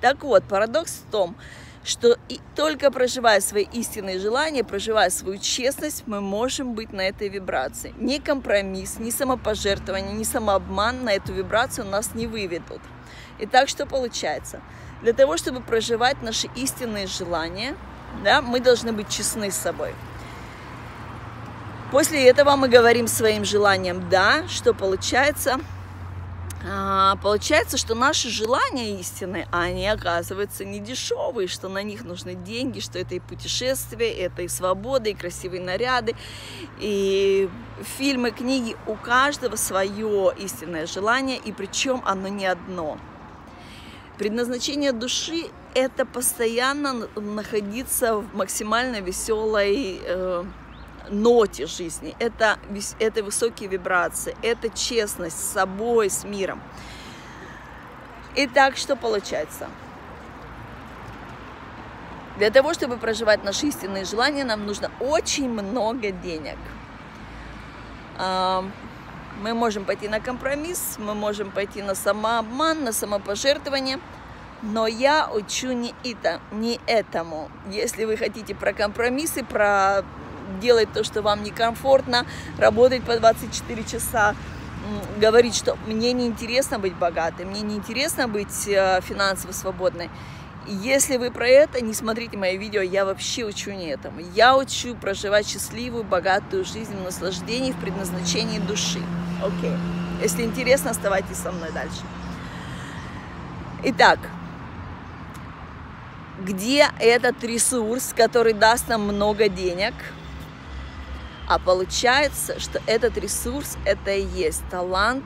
Так 0.00 0.22
вот, 0.22 0.44
парадокс 0.44 1.02
в 1.06 1.10
том, 1.10 1.36
что 1.84 2.16
и 2.28 2.40
только 2.54 2.90
проживая 2.90 3.40
свои 3.40 3.64
истинные 3.72 4.18
желания, 4.18 4.62
проживая 4.62 5.10
свою 5.10 5.38
честность, 5.38 6.04
мы 6.06 6.20
можем 6.20 6.74
быть 6.74 6.92
на 6.92 7.00
этой 7.00 7.28
вибрации. 7.28 7.94
Ни 7.98 8.18
компромисс, 8.18 8.98
ни 8.98 9.10
самопожертвование, 9.10 10.12
ни 10.12 10.24
самообман 10.24 11.04
на 11.04 11.14
эту 11.14 11.32
вибрацию 11.32 11.86
нас 11.86 12.14
не 12.14 12.26
выведут. 12.26 12.80
Итак, 13.38 13.68
что 13.68 13.86
получается? 13.86 14.60
Для 15.02 15.12
того, 15.12 15.36
чтобы 15.36 15.60
проживать 15.60 16.22
наши 16.22 16.48
истинные 16.56 17.06
желания, 17.06 17.76
да, 18.24 18.42
мы 18.42 18.60
должны 18.60 18.92
быть 18.92 19.08
честны 19.08 19.50
с 19.50 19.56
собой. 19.56 19.94
После 21.90 22.28
этого 22.28 22.56
мы 22.56 22.68
говорим 22.68 23.06
своим 23.06 23.44
желаниям 23.44 24.08
«да», 24.08 24.46
что 24.48 24.74
получается– 24.74 25.60
а, 26.66 27.16
получается, 27.16 27.76
что 27.76 27.94
наши 27.94 28.30
желания 28.30 28.98
истины, 28.98 29.46
они 29.52 29.86
оказываются 29.86 30.64
не 30.64 30.80
дешевые, 30.80 31.46
что 31.46 31.68
на 31.68 31.82
них 31.82 32.04
нужны 32.04 32.34
деньги, 32.34 32.80
что 32.80 32.98
это 32.98 33.14
и 33.14 33.20
путешествия, 33.20 34.10
это 34.10 34.42
и 34.42 34.48
свобода, 34.48 35.08
и 35.08 35.14
красивые 35.14 35.62
наряды, 35.62 36.16
и 36.80 37.48
фильмы, 37.96 38.32
книги. 38.32 38.76
У 38.86 38.96
каждого 38.96 39.54
свое 39.56 40.32
истинное 40.38 40.86
желание, 40.86 41.38
и 41.38 41.52
причем 41.52 42.02
оно 42.04 42.26
не 42.28 42.46
одно. 42.46 42.98
Предназначение 44.18 44.90
души– 44.90 45.44
это 45.74 46.04
постоянно 46.04 47.06
находиться 47.14 48.16
в 48.16 48.34
максимально 48.34 49.00
веселой 49.00 50.00
э, 50.04 50.44
ноте 51.08 51.66
жизни, 51.66 52.16
это, 52.18 52.58
это 52.98 53.22
высокие 53.22 53.68
вибрации, 53.68 54.36
это 54.42 54.70
честность 54.70 55.38
с 55.38 55.52
собой, 55.52 56.10
с 56.10 56.24
миром. 56.24 56.60
Итак, 58.34 58.76
что 58.76 58.96
получается? 58.96 59.68
Для 62.38 62.50
того, 62.50 62.74
чтобы 62.74 62.96
проживать 62.96 63.44
наши 63.44 63.66
истинные 63.68 64.04
желания, 64.04 64.44
нам 64.44 64.66
нужно 64.66 64.90
очень 64.98 65.48
много 65.48 66.10
денег. 66.10 66.58
Мы 69.38 69.54
можем 69.54 69.84
пойти 69.84 70.08
на 70.08 70.18
компромисс, 70.18 70.96
мы 70.98 71.14
можем 71.14 71.50
пойти 71.50 71.80
на 71.80 71.94
самообман, 71.94 72.82
на 72.82 72.92
самопожертвование, 72.92 74.00
но 74.62 74.88
я 74.88 75.30
учу 75.32 75.72
не, 75.72 75.94
это, 76.04 76.40
не 76.50 76.80
этому. 76.86 77.48
Если 77.70 78.04
вы 78.04 78.16
хотите 78.16 78.56
про 78.56 78.72
компромиссы, 78.72 79.44
про 79.44 80.02
делать 80.60 80.92
то, 80.92 81.04
что 81.04 81.22
вам 81.22 81.44
некомфортно, 81.44 82.26
работать 82.58 83.04
по 83.04 83.16
24 83.16 83.84
часа, 83.84 84.34
говорить, 85.20 85.54
что 85.54 85.76
мне 85.86 86.12
не 86.12 86.26
интересно 86.26 86.80
быть 86.80 86.94
богатой, 86.96 87.44
мне 87.44 87.60
не 87.60 87.76
интересно 87.76 88.26
быть 88.26 88.66
э, 88.66 89.00
финансово 89.02 89.52
свободной. 89.52 90.10
Если 90.68 91.16
вы 91.16 91.30
про 91.30 91.48
это, 91.48 91.80
не 91.82 91.94
смотрите 91.94 92.36
мои 92.36 92.56
видео, 92.58 92.82
я 92.82 93.04
вообще 93.04 93.44
учу 93.44 93.70
не 93.70 93.86
этому. 93.88 94.20
Я 94.34 94.56
учу 94.56 94.94
проживать 94.94 95.48
счастливую, 95.48 96.04
богатую 96.04 96.64
жизнь 96.64 96.94
в 96.94 97.02
наслаждении, 97.02 97.72
в 97.72 97.76
предназначении 97.76 98.58
души. 98.58 99.00
Окей. 99.42 99.70
Okay. 99.70 99.78
Если 100.22 100.42
интересно, 100.42 100.90
оставайтесь 100.90 101.36
со 101.36 101.52
мной 101.52 101.70
дальше. 101.72 102.02
Итак, 103.84 104.18
где 106.44 106.88
этот 106.98 107.42
ресурс, 107.44 108.12
который 108.16 108.52
даст 108.52 108.88
нам 108.88 109.02
много 109.02 109.48
денег– 109.48 109.94
а 111.48 111.58
получается, 111.58 112.60
что 112.60 112.82
этот 112.86 113.16
ресурс– 113.16 113.78
это 113.86 114.10
и 114.10 114.22
есть 114.22 114.62
талант, 114.70 115.24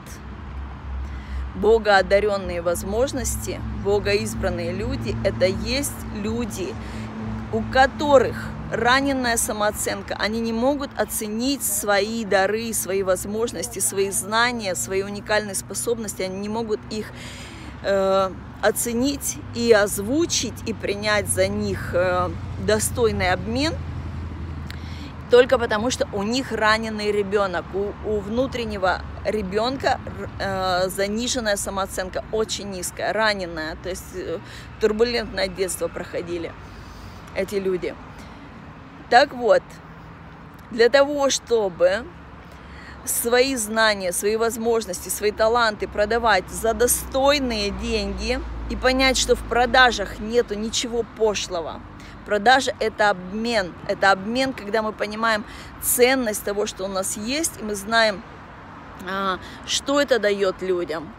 богоодаренные 1.55 2.61
возможности, 2.61 3.59
богоизбранные 3.83 4.71
люди– 4.71 5.15
это 5.23 5.45
есть 5.45 5.91
люди, 6.15 6.73
у 7.51 7.61
которых 7.71 8.49
раненная 8.71 9.37
самооценка, 9.37 10.15
они 10.19 10.39
не 10.39 10.53
могут 10.53 10.89
оценить 10.97 11.63
свои 11.63 12.25
дары, 12.25 12.73
свои 12.73 13.03
возможности, 13.03 13.79
свои 13.79 14.09
знания, 14.09 14.73
свои 14.73 15.03
уникальные 15.03 15.55
способности, 15.55 16.23
они 16.23 16.39
не 16.39 16.49
могут 16.49 16.79
их 16.89 17.11
э, 17.83 18.31
оценить 18.61 19.37
и 19.53 19.71
озвучить 19.71 20.55
и 20.65 20.73
принять 20.73 21.27
за 21.27 21.47
них 21.47 21.91
э, 21.93 22.29
достойный 22.65 23.31
обмен– 23.31 23.73
только 25.33 25.57
потому, 25.57 25.89
что 25.89 26.07
у 26.13 26.21
них 26.21 26.51
раненый 26.51 27.11
ребенок, 27.11 27.65
у, 27.73 27.91
у 28.07 28.19
внутреннего 28.19 29.01
ребенка 29.25 29.99
э, 30.39 30.89
заниженная 30.89 31.55
самооценка, 31.55 32.23
очень 32.31 32.69
низкая, 32.69 33.11
раненая, 33.13 33.75
то 33.81 33.89
есть 33.89 34.15
э, 34.15 34.37
турбулентное 34.79 35.47
детство 35.47 35.87
проходили 35.87 36.51
эти 37.35 37.55
люди. 37.55 37.95
Так 39.09 39.33
вот, 39.33 39.63
для 40.69 40.89
того, 40.89 41.31
чтобы 41.31 42.05
свои 43.03 43.55
знания, 43.55 44.11
свои 44.11 44.35
возможности, 44.35 45.09
свои 45.09 45.31
таланты 45.31 45.87
продавать 45.87 46.47
за 46.51 46.75
достойные 46.75 47.71
деньги 47.71 48.39
и 48.69 48.75
понять, 48.75 49.17
что 49.17 49.33
в 49.35 49.41
продажах 49.41 50.19
нету 50.19 50.53
ничего 50.53 51.03
пошлого– 51.17 51.81
Продажа– 52.25 52.73
это 52.79 53.09
обмен. 53.09 53.73
Это 53.87 54.11
обмен, 54.11 54.53
когда 54.53 54.81
мы 54.81 54.93
понимаем 54.93 55.45
ценность 55.81 56.43
того, 56.43 56.65
что 56.65 56.85
у 56.85 56.87
нас 56.87 57.17
есть, 57.17 57.59
и 57.59 57.63
мы 57.63 57.75
знаем, 57.75 58.23
а, 59.09 59.39
что 59.65 59.99
это 59.99 60.19
дает 60.19 60.61
людям, 60.61 61.13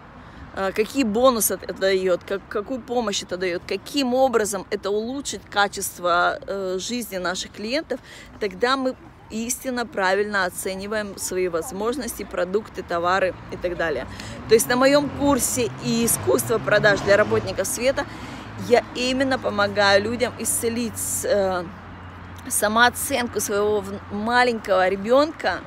а, 0.57 0.73
какие 0.73 1.05
бонусы 1.05 1.59
это 1.61 1.75
дает, 1.75 2.23
как, 2.25 2.41
какую 2.49 2.81
помощь 2.81 3.23
это 3.23 3.37
дает, 3.37 3.63
каким 3.67 4.15
образом 4.15 4.67
это 4.71 4.91
улучшит 4.91 5.43
качество 5.51 6.39
э, 6.47 6.79
жизни 6.79 7.17
наших 7.17 7.53
клиентов, 7.53 8.01
тогда 8.41 8.77
мы 8.77 8.95
истинно 9.31 9.85
правильно 9.85 10.45
оцениваем 10.45 11.19
свои 11.19 11.49
возможности, 11.49 12.23
продукты, 12.23 12.83
товары 12.83 13.35
и 13.53 13.57
так 13.57 13.77
далее. 13.77 14.07
То 14.49 14.55
есть 14.55 14.69
на 14.69 14.77
моем 14.77 15.09
курсе 15.19 15.71
и 15.85 16.07
искусство 16.07 16.59
продаж 16.59 17.01
для 17.01 17.17
работников 17.17 17.67
света 17.67 18.07
я 18.69 18.85
именно 18.95 19.39
помогаю 19.39 20.03
людям 20.03 20.33
исцелить 20.39 21.25
э, 21.25 21.65
самооценку 22.49 23.41
своего 23.41 23.85
маленького 24.11 24.89
ребенка, 24.89 25.61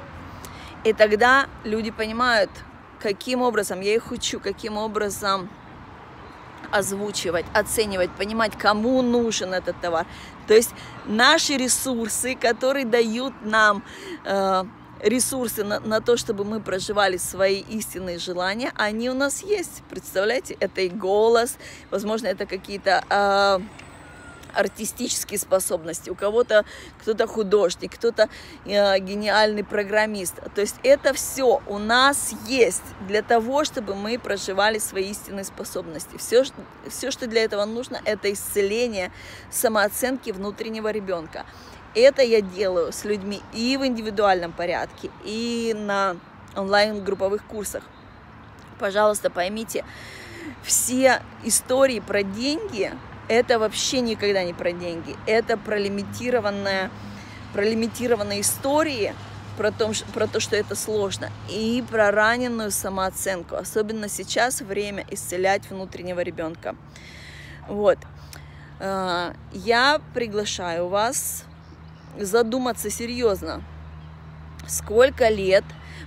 и 0.84 0.94
тогда 0.94 1.48
люди 1.64 1.92
понимают, 1.92 2.50
каким 3.00 3.42
образом 3.42 3.82
я 3.82 3.94
их 3.96 4.12
учу, 4.12 4.40
каким 4.40 4.78
образом 4.78 5.50
озвучивать, 6.72 7.46
оценивать, 7.54 8.12
понимать, 8.12 8.58
кому 8.58 9.02
нужен 9.02 9.54
этот 9.54 9.80
товар. 9.80 10.06
То 10.48 10.54
есть 10.54 10.72
наши 11.06 11.58
ресурсы, 11.58 12.36
которые 12.36 12.86
дают 12.86 13.34
нам 13.42 13.84
э, 14.26 14.64
ресурсы 15.02 15.64
на, 15.64 15.80
на 15.80 16.02
то, 16.02 16.18
чтобы 16.18 16.44
мы 16.44 16.60
проживали 16.60 17.18
свои 17.18 17.60
истинные 17.60 18.20
желания, 18.20 18.72
они 18.76 19.10
у 19.10 19.14
нас 19.14 19.44
есть. 19.44 19.84
Представляете, 19.90 20.58
это 20.60 20.82
и 20.82 20.90
голос, 20.90 21.58
возможно, 21.92 22.28
это 22.28 22.46
какие-то 22.46 23.04
э, 23.10 23.60
артистические 24.58 25.40
способности, 25.40 26.10
у 26.10 26.16
кого-то 26.16 26.66
кто-то 27.02 27.28
художник, 27.28 27.96
кто-то 27.96 28.30
э, 28.66 29.00
гениальный 29.00 29.64
программист. 29.64 30.36
То 30.56 30.62
есть 30.62 30.76
это 30.84 31.14
все 31.14 31.62
у 31.68 31.78
нас 31.78 32.34
есть 32.48 32.84
для 33.08 33.22
того, 33.22 33.64
чтобы 33.64 33.96
мы 33.96 34.18
проживали 34.20 34.80
свои 34.80 35.12
истинные 35.12 35.46
способности. 35.46 36.18
Все, 36.18 36.44
все 36.90 37.12
что 37.12 37.28
для 37.28 37.44
этого 37.44 37.66
нужно, 37.66 38.02
это 38.06 38.32
исцеление 38.32 39.12
самооценки 39.52 40.32
внутреннего 40.32 40.90
ребенка. 40.92 41.46
Это 41.96 42.22
я 42.22 42.42
делаю 42.42 42.92
с 42.92 43.04
людьми 43.06 43.42
и 43.54 43.78
в 43.78 43.86
индивидуальном 43.86 44.52
порядке, 44.52 45.10
и 45.24 45.76
на 45.78 46.18
онлайн-групповых 46.56 47.44
курсах. 47.46 47.84
Пожалуйста, 48.80 49.30
поймите, 49.30 49.84
все 50.64 51.22
истории 51.44 52.00
про 52.00 52.24
деньги, 52.24 52.92
это 53.28 53.60
вообще 53.60 54.00
никогда 54.02 54.44
не 54.44 54.54
про 54.54 54.72
деньги. 54.72 55.16
Это 55.26 55.58
про 55.58 55.78
лимитированные, 55.78 56.90
про 57.54 57.64
лимитированные 57.64 58.42
истории, 58.42 59.14
про 59.58 59.72
то, 59.72 59.92
про 60.14 60.28
то, 60.28 60.40
что 60.40 60.56
это 60.56 60.76
сложно, 60.76 61.30
и 61.50 61.84
про 61.90 62.12
раненую 62.12 62.72
самооценку. 62.72 63.56
Особенно 63.56 64.08
сейчас 64.08 64.62
время 64.62 65.06
исцелять 65.10 65.70
внутреннего 65.70 66.22
ребенка. 66.22 66.76
Вот. 67.68 67.98
А, 68.80 69.34
я 69.52 70.00
приглашаю 70.14 70.88
вас 70.88 71.44
задуматься 72.20 72.90
серьезно, 72.90 73.64
сколько 74.68 75.30
лет 75.30 75.64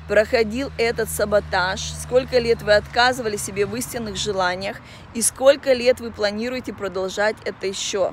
проходил 0.09 0.71
этот 0.77 1.09
саботаж, 1.09 1.81
сколько 1.81 2.39
лет 2.39 2.63
вы 2.63 2.75
отказывали 2.75 3.37
себе 3.37 3.67
в 3.67 3.75
истинных 3.77 4.17
желаниях 4.17 4.79
и 5.15 5.23
сколько 5.23 5.73
лет 5.73 6.01
вы 6.01 6.11
планируете 6.11 6.73
продолжать 6.73 7.37
это 7.45 7.67
еще. 7.67 8.13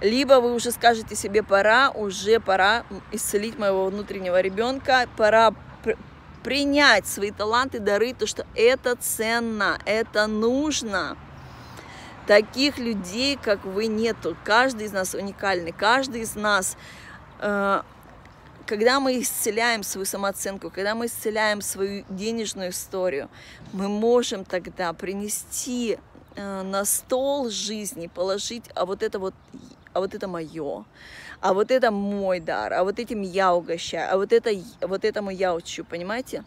Либо 0.00 0.40
вы 0.40 0.54
уже 0.54 0.72
скажете 0.72 1.14
себе, 1.14 1.42
пора, 1.42 1.90
уже 1.90 2.40
пора 2.40 2.84
исцелить 3.12 3.58
моего 3.58 3.86
внутреннего 3.86 4.40
ребенка, 4.40 5.06
пора 5.16 5.54
принять 6.42 7.06
свои 7.06 7.30
таланты, 7.30 7.78
дары, 7.78 8.12
то, 8.12 8.26
что 8.26 8.44
это 8.56 8.96
ценно, 8.96 9.78
это 9.86 10.26
нужно. 10.26 11.16
Таких 12.26 12.78
людей, 12.78 13.36
как 13.36 13.64
вы, 13.64 13.86
нету. 13.86 14.36
Каждый 14.44 14.86
из 14.86 14.92
нас 14.92 15.14
уникальный. 15.14 15.72
Каждый 15.72 16.20
из 16.20 16.36
нас, 16.36 16.76
э, 17.40 17.82
когда 18.66 19.00
мы 19.00 19.20
исцеляем 19.20 19.82
свою 19.82 20.04
самооценку, 20.06 20.70
когда 20.70 20.94
мы 20.94 21.06
исцеляем 21.06 21.60
свою 21.60 22.04
денежную 22.08 22.70
историю, 22.70 23.28
мы 23.72 23.88
можем 23.88 24.44
тогда 24.44 24.92
принести 24.92 25.98
э, 26.36 26.62
на 26.62 26.84
стол 26.84 27.50
жизни, 27.50 28.06
положить, 28.06 28.64
а 28.76 28.86
вот 28.86 29.02
это 29.02 29.18
вот, 29.18 29.34
а 29.92 30.00
вот 30.00 30.14
это 30.14 30.28
мое, 30.28 30.84
а 31.40 31.52
вот 31.52 31.72
это 31.72 31.90
мой 31.90 32.38
дар, 32.38 32.72
а 32.72 32.84
вот 32.84 33.00
этим 33.00 33.22
я 33.22 33.52
угощаю, 33.52 34.14
а 34.14 34.16
вот 34.16 34.32
это, 34.32 34.50
вот 34.80 35.04
этому 35.04 35.30
я 35.30 35.54
учу, 35.54 35.84
понимаете? 35.84 36.44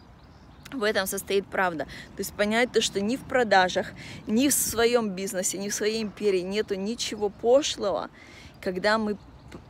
В 0.72 0.82
этом 0.82 1.06
состоит 1.06 1.46
правда. 1.46 1.84
То 1.84 2.18
есть 2.18 2.32
понять 2.32 2.72
то, 2.72 2.80
что 2.80 3.00
ни 3.00 3.16
в 3.16 3.20
продажах, 3.20 3.92
ни 4.26 4.48
в 4.48 4.54
своем 4.54 5.10
бизнесе, 5.10 5.58
ни 5.58 5.68
в 5.68 5.74
своей 5.74 6.02
империи 6.02 6.40
нету 6.40 6.74
ничего 6.74 7.28
пошлого, 7.28 8.10
когда 8.60 8.98
мы 8.98 9.16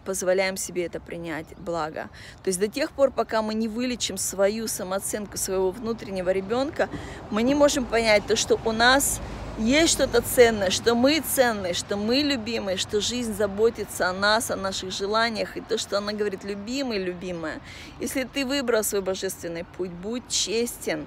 позволяем 0.04 0.56
себе 0.56 0.86
это 0.86 1.00
принять, 1.00 1.46
благо. 1.58 2.08
То 2.42 2.48
есть 2.48 2.58
до 2.58 2.68
тех 2.68 2.92
пор, 2.92 3.10
пока 3.10 3.42
мы 3.42 3.54
не 3.54 3.68
вылечим 3.68 4.16
свою 4.16 4.68
самооценку 4.68 5.36
своего 5.36 5.70
внутреннего 5.70 6.30
ребенка, 6.30 6.88
мы 7.30 7.42
не 7.42 7.54
можем 7.54 7.84
понять 7.84 8.26
то, 8.26 8.36
что 8.36 8.58
у 8.64 8.72
нас 8.72 9.20
есть 9.58 9.92
что-то 9.92 10.20
ценное, 10.20 10.70
что 10.70 10.94
мы 10.94 11.20
ценные, 11.20 11.72
что 11.72 11.96
мы 11.96 12.16
любимые, 12.16 12.76
что 12.76 13.00
жизнь 13.00 13.34
заботится 13.34 14.08
о 14.10 14.12
нас, 14.12 14.50
о 14.50 14.56
наших 14.56 14.92
желаниях, 14.92 15.56
и 15.56 15.60
то, 15.60 15.78
что 15.78 15.96
она 15.98 16.12
говорит, 16.12 16.44
любимый, 16.44 16.98
любимая. 16.98 17.60
Если 17.98 18.24
ты 18.24 18.44
выбрал 18.44 18.84
свой 18.84 19.00
божественный 19.00 19.64
путь, 19.64 19.90
будь 19.90 20.28
честен. 20.28 21.06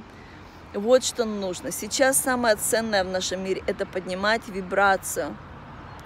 Вот 0.74 1.04
что 1.04 1.26
нужно. 1.26 1.72
Сейчас 1.72 2.18
самое 2.18 2.56
ценное 2.56 3.04
в 3.04 3.08
нашем 3.08 3.44
мире– 3.44 3.64
это 3.68 3.86
поднимать 3.86 4.48
вибрацию. 4.48 5.36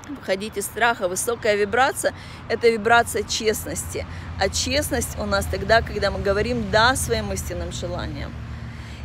Выходить 0.09 0.57
из 0.57 0.65
страха. 0.65 1.07
Высокая 1.07 1.55
вибрация– 1.55 2.13
это 2.49 2.69
вибрация 2.69 3.23
честности. 3.23 4.05
А 4.39 4.49
честность 4.49 5.17
у 5.17 5.25
нас 5.25 5.45
тогда, 5.45 5.81
когда 5.81 6.11
мы 6.11 6.19
говорим 6.19 6.69
«да» 6.71 6.95
своим 6.95 7.31
истинным 7.31 7.71
желаниям. 7.71 8.33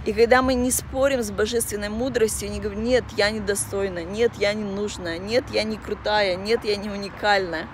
И 0.08 0.14
когда 0.14 0.40
мы 0.40 0.54
не 0.54 0.70
спорим 0.70 1.22
с 1.22 1.30
божественной 1.30 1.90
мудростью, 1.90 2.50
не 2.50 2.60
говорим, 2.60 2.82
нет, 2.82 3.04
я 3.18 3.30
недостойна, 3.30 4.04
нет, 4.04 4.32
я 4.38 4.54
не 4.54 4.64
нужная, 4.64 5.18
нет, 5.18 5.44
я 5.50 5.64
не 5.64 5.76
крутая, 5.76 6.34
нет, 6.34 6.64
я 6.64 6.76
не 6.76 6.88
уникальная. 6.88 7.68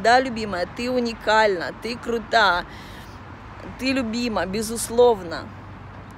Да, 0.00 0.20
любимая, 0.20 0.68
ты 0.76 0.88
уникальна, 0.88 1.74
ты 1.82 1.96
крута, 1.96 2.66
ты 3.80 3.90
любима, 3.90 4.46
безусловно. 4.46 5.48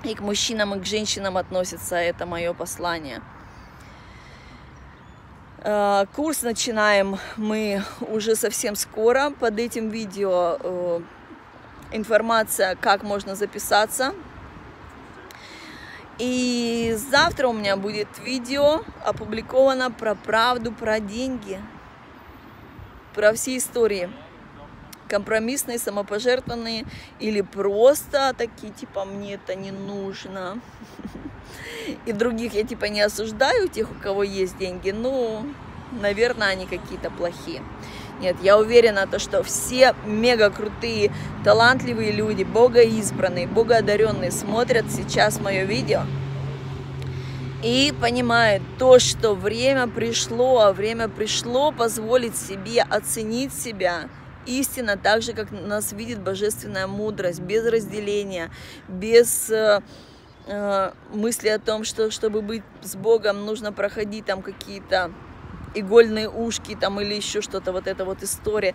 И 0.02 0.14
к 0.14 0.20
мужчинам, 0.20 0.74
и 0.74 0.80
к 0.80 0.84
женщинам 0.84 1.38
относится 1.38 1.96
это 1.96 2.26
мое 2.26 2.52
послание. 2.52 3.22
Э, 5.62 6.04
курс 6.14 6.42
начинаем 6.42 7.16
мы 7.38 7.82
уже 8.02 8.36
совсем 8.36 8.76
скоро. 8.76 9.30
Под 9.30 9.58
этим 9.58 9.88
видео 9.88 10.58
э, 10.60 11.00
информация, 11.92 12.76
как 12.76 13.02
можно 13.02 13.34
записаться. 13.34 14.12
И 16.18 16.96
завтра 17.10 17.48
у 17.48 17.52
меня 17.52 17.76
будет 17.76 18.08
видео 18.24 18.82
опубликовано 19.04 19.90
про 19.90 20.14
правду, 20.14 20.70
про 20.70 21.00
деньги, 21.00 21.60
про 23.14 23.32
все 23.32 23.56
истории. 23.56 24.10
Компромиссные, 25.08 25.78
самопожертвованные 25.78 26.86
или 27.18 27.40
просто 27.40 28.34
такие, 28.36 28.72
типа, 28.72 29.04
мне 29.04 29.34
это 29.34 29.54
не 29.54 29.70
нужно. 29.70 30.60
И 32.06 32.12
других 32.12 32.54
я, 32.54 32.64
типа, 32.64 32.86
не 32.86 33.00
осуждаю, 33.00 33.68
тех, 33.68 33.90
у 33.90 33.94
кого 33.94 34.22
есть 34.22 34.56
деньги, 34.56 34.90
ну, 34.90 35.44
наверное, 35.92 36.48
они 36.48 36.66
какие-то 36.66 37.10
плохие. 37.10 37.62
Нет, 38.20 38.36
я 38.42 38.58
уверена, 38.58 39.06
то, 39.06 39.18
что 39.18 39.42
все 39.42 39.94
мега 40.06 40.50
крутые, 40.50 41.12
талантливые 41.44 42.12
люди, 42.12 42.44
богоизбранные, 42.44 43.46
богоодаренные 43.46 44.30
смотрят 44.30 44.86
сейчас 44.90 45.40
мое 45.40 45.64
видео 45.64 46.02
и 47.64 47.94
понимают 47.98 48.62
то, 48.78 48.98
что 48.98 49.34
время 49.34 49.88
пришло, 49.88 50.60
а 50.60 50.72
время 50.72 51.08
пришло 51.08 51.72
позволить 51.72 52.36
себе 52.36 52.82
оценить 52.82 53.54
себя 53.54 54.10
истинно 54.46 54.98
так 54.98 55.22
же, 55.22 55.32
как 55.32 55.50
нас 55.50 55.92
видит 55.92 56.20
божественная 56.20 56.86
мудрость, 56.86 57.40
без 57.40 57.66
разделения, 57.66 58.50
без 58.86 59.50
э, 59.50 59.80
э, 60.46 60.92
мысли 61.14 61.48
о 61.48 61.58
том, 61.58 61.84
что 61.84 62.10
чтобы 62.10 62.42
быть 62.42 62.62
с 62.82 62.96
Богом, 62.96 63.46
нужно 63.46 63.72
проходить 63.72 64.26
там 64.26 64.42
какие-то 64.42 65.10
игольные 65.74 66.28
ушки 66.28 66.76
там 66.80 67.00
или 67.00 67.14
еще 67.14 67.40
что-то, 67.40 67.72
вот 67.72 67.86
эта 67.86 68.04
вот 68.04 68.22
история. 68.22 68.74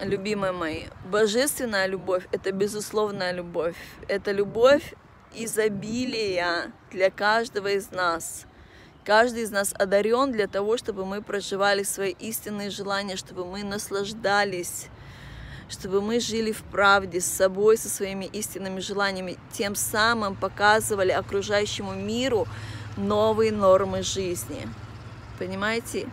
Любимые 0.00 0.52
мои, 0.52 0.84
божественная 1.10 1.86
любовь– 1.86 2.26
это 2.32 2.52
безусловная 2.52 3.32
любовь. 3.32 3.76
Это 4.08 4.30
любовь 4.32 4.94
изобилия 5.34 6.72
для 6.90 7.10
каждого 7.10 7.68
из 7.68 7.90
нас. 7.90 8.46
Каждый 9.04 9.42
из 9.44 9.50
нас 9.50 9.72
одарен 9.72 10.32
для 10.32 10.48
того, 10.48 10.76
чтобы 10.76 11.04
мы 11.06 11.22
проживали 11.22 11.82
свои 11.84 12.10
истинные 12.10 12.70
желания, 12.70 13.16
чтобы 13.16 13.44
мы 13.46 13.62
наслаждались, 13.62 14.88
чтобы 15.68 16.00
мы 16.00 16.20
жили 16.20 16.52
в 16.52 16.62
правде 16.64 17.20
с 17.20 17.26
собой, 17.26 17.76
со 17.76 17.88
своими 17.88 18.24
истинными 18.24 18.80
желаниями, 18.80 19.38
тем 19.52 19.76
самым 19.76 20.34
показывали 20.34 21.12
окружающему 21.12 21.94
миру, 21.94 22.48
новые 22.96 23.52
нормы 23.52 24.02
жизни. 24.02 24.68
Понимаете? 25.38 26.08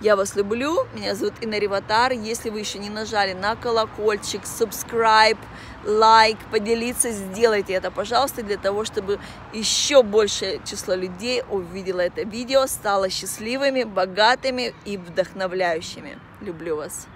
Я 0.00 0.14
вас 0.14 0.36
люблю, 0.36 0.86
меня 0.94 1.16
зовут 1.16 1.34
Инна 1.40 1.58
Риватар. 1.58 2.12
Если 2.12 2.50
вы 2.50 2.60
еще 2.60 2.78
не 2.78 2.88
нажали 2.88 3.32
на 3.32 3.56
колокольчик, 3.56 4.42
subscribe, 4.42 5.38
лайк, 5.84 6.38
поделиться, 6.52 7.10
сделайте 7.10 7.72
это, 7.72 7.90
пожалуйста, 7.90 8.44
для 8.44 8.58
того, 8.58 8.84
чтобы 8.84 9.18
еще 9.52 10.04
большее 10.04 10.60
число 10.64 10.94
людей 10.94 11.42
увидело 11.50 12.00
это 12.00 12.22
видео, 12.22 12.68
стало 12.68 13.08
счастливыми, 13.10 13.82
богатыми 13.82 14.72
и 14.84 14.96
вдохновляющими. 14.96 16.16
Люблю 16.40 16.76
вас. 16.76 17.08